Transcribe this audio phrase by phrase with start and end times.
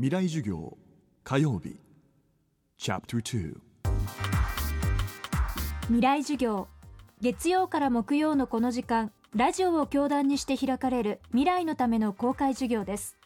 [0.00, 0.78] 未来授業
[1.24, 1.80] 火曜日。
[2.76, 3.56] チャプター
[5.86, 6.68] 未来授業
[7.20, 13.16] 月曜から木曜のこの時間ラジオを教壇にして開かれる未来のための公開授業です。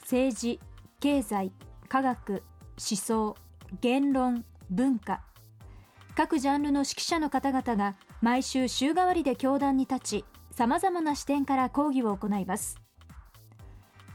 [0.00, 0.58] 政治
[0.98, 1.52] 経済
[1.88, 2.42] 科学
[2.76, 3.36] 思想
[3.80, 5.22] 言論文化。
[6.16, 12.80] 各ジャンルの指揮者の方々が毎週週替わりで教壇に立ちさまざまな視点から講義を行います。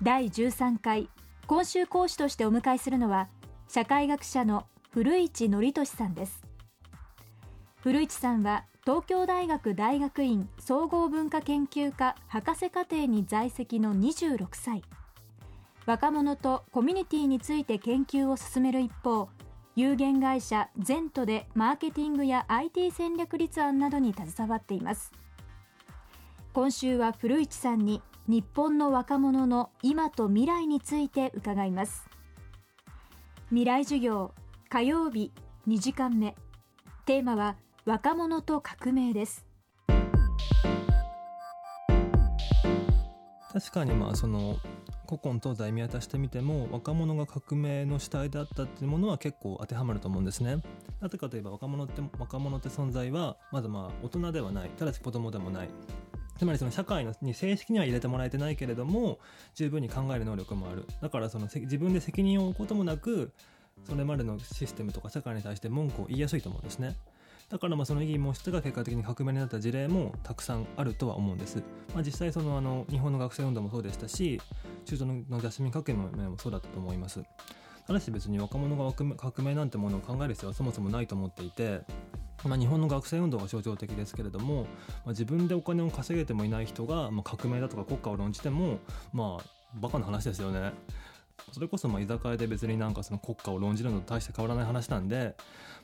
[0.01, 1.09] 第13回
[1.53, 3.27] 今週講師としてお迎えするのは
[3.67, 6.41] 社会学者の古市憲寿さんです。
[7.79, 14.81] 古市さんは東京大学大学院総合文化研究科博士課程に在籍の26歳。
[15.85, 19.29] 若者とコミュニティについて研究を進める一方
[19.75, 25.11] 有限会社ゼントでマーケティングや IT 戦略立案などに携わっています。
[26.51, 32.07] 今週は古市さんに日本の若者の今と未来について伺います。
[33.49, 34.33] 未来授業
[34.69, 35.33] 火曜日
[35.67, 36.33] 2時間目。
[37.05, 39.45] テーマは若者と革命です。
[43.51, 44.55] 確かにまあその
[45.05, 50.63] 古今東西見渡してみても若者が革命の主体であったっていうものは結構当てはまると思うんですね。
[51.01, 54.69] なぜかといえば若者って若者って存在はまだまあ大人ではない。
[54.69, 55.69] ただし子供でもない。
[56.37, 59.19] つまりその社会に正式には入れてもらえてないけれども
[59.55, 60.85] 十分に考える能力もある。
[61.01, 63.31] だからその自分で責任を負うこともなく
[63.87, 66.95] それまでのシステムとか社会に対して文句を言いやすいと思うんですね。
[67.49, 71.57] だからまあその異議申し立てが結果的に革命になった事例もたくさんあるとは思うんです、
[71.93, 74.41] まあ、実際そのあの日本の学生運動もそうでしたし
[74.85, 77.21] 中東のジャスミン革命もそうだったと思います。
[77.85, 81.81] ただし別に若者が革命なんてものを考える必要はそもそもないと思っていて
[82.45, 84.67] まあ、日本の学生運動が象徴的ですけれども、ま
[85.07, 88.79] あ、自分でお金を稼げてもいない人が、まあ、革命だとか国家を論じても
[89.11, 89.43] まあ
[89.75, 90.73] バカな話ですよね。
[91.51, 95.35] それこそまあ居酒屋で別になんかその国家を論じるのと大して変わらない話なんで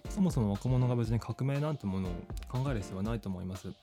[0.09, 2.11] そもそも若者が別に革命なんてものを
[2.47, 3.73] 考える必要はないと思います。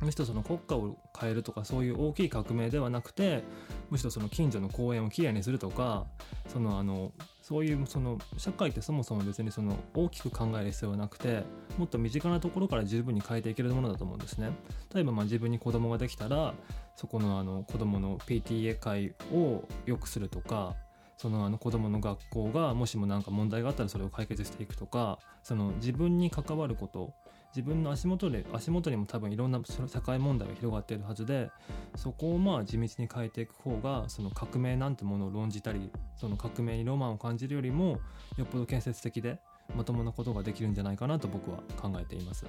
[0.00, 3.44] むしろその国家を変えるとかそういう大きい革命ではなくて
[3.90, 6.06] むしろその近所の公園をきれいにするとか
[6.48, 7.12] そのあの
[7.44, 11.42] そういうその社会ってそもそも別にその大きく考える必要はなくて
[11.76, 14.50] もっと身近なところから十分に変えていけるものだと思うんですね。
[14.94, 16.54] 例えばまあ自分に子供ができたら
[16.96, 20.74] そこのあの子供の PTA 会を良くするとか
[21.18, 27.12] そのあの子供の学校がもしも何か問題があったらそれを解決していくとかその自分に関わること
[27.54, 31.50] 自分の足元で足元にも多分いろんな社会問題が広がっているはずで
[31.94, 38.00] そこをまあ地道に変えていく方がその革命なんてものを論じたりその革命にロマンを感じるよりも
[38.36, 39.38] よっぽど建設的で
[39.76, 42.44] まともなことができるんじゃないかなと僕は考えています。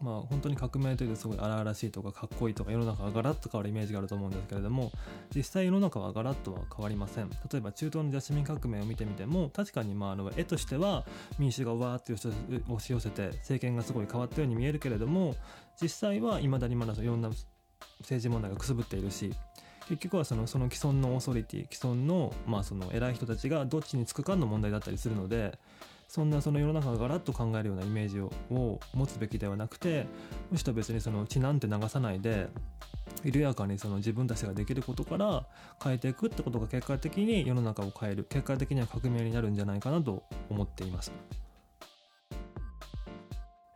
[0.00, 4.92] まあ本当に革命というとすごい荒々しいとかかっこいいとか世の中がガラッと変わるイメージがあると思うんですけれども
[5.34, 7.30] 実際世の中はガラッとは変わりません。
[7.30, 11.06] 例えば中東のジャスミン革命を見てみても確かにまああの絵としては
[11.38, 15.34] 民主がわーって押し寄せて政権がすごい変わったように見えるけれども
[15.80, 17.30] 実際はいまだにまだいろんな
[18.00, 19.32] 政治問題がくすぶっているし
[19.88, 25.58] 結局はそのその既存のオーソリティ既存の,、まあその偉い人たちがどっちにつくかの問題だったりするので
[26.08, 28.30] そんなその世の中がガラッと考えるようなイメージを
[28.94, 30.06] 持つべきではなくて
[30.50, 32.48] むしろ別にその血なんて流さないで
[33.24, 35.46] 緩やかにその自分たちができることから
[35.82, 41.12] 変えていくってことが結果的に世の中を変える結果的には革命になるんじゃないかなと思っています。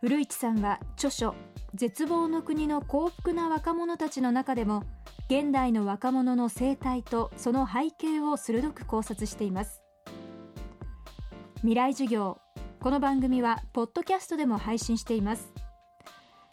[0.01, 1.35] 古市さんは著書
[1.75, 4.83] 「絶望の国の幸福な若者たち」の中でも
[5.27, 9.80] 現代の若者の生態とその背景を鋭く考察しています。
[11.61, 12.39] 未来授業。
[12.79, 15.53] この番組はポッドキャストでも配信しています。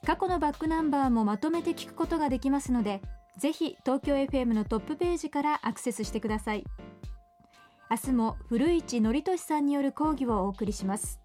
[0.05, 3.01] 過去のバックナンバーもまとめて聞くことができますので
[3.39, 6.65] ぜひ東京 FM のトップページからアクセスしてください。
[7.91, 11.21] 明日も古市憲寿さんによる講義をお送りします。